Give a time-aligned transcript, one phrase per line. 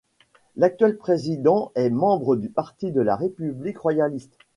[0.55, 4.35] L'actuel président est membre du parti de la république royaliste.